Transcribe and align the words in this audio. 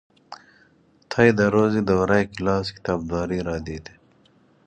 طی 1.11 1.29
ده 1.37 1.45
روز 1.55 1.73
دورهٔ 1.89 2.21
کلاس 2.35 2.65
کتابداری 2.75 3.39
را 3.47 3.57
دید. 3.67 3.85